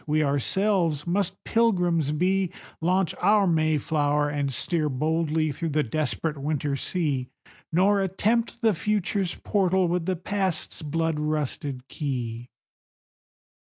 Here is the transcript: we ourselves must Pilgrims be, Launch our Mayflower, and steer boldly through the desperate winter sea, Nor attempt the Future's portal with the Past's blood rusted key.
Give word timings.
we 0.07 0.23
ourselves 0.23 1.05
must 1.05 1.43
Pilgrims 1.43 2.11
be, 2.11 2.49
Launch 2.81 3.13
our 3.21 3.45
Mayflower, 3.45 4.31
and 4.31 4.51
steer 4.51 4.89
boldly 4.89 5.51
through 5.51 5.69
the 5.69 5.83
desperate 5.83 6.39
winter 6.39 6.75
sea, 6.75 7.27
Nor 7.71 8.01
attempt 8.01 8.63
the 8.63 8.73
Future's 8.73 9.35
portal 9.35 9.87
with 9.87 10.07
the 10.07 10.15
Past's 10.15 10.81
blood 10.81 11.19
rusted 11.19 11.87
key. 11.87 12.49